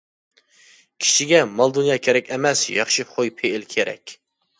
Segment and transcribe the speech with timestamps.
[0.37, 4.17] -كىشىگە مال دۇنيا كېرەك ئەمەس، ياخشى خۇي پېئىل كېرەك.